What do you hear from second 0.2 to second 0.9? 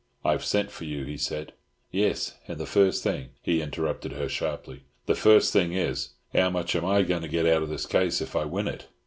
"I've sent for